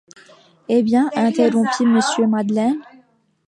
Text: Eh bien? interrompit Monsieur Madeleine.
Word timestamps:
Eh 0.67 0.81
bien? 0.81 1.11
interrompit 1.15 1.85
Monsieur 1.85 2.25
Madeleine. 2.25 2.79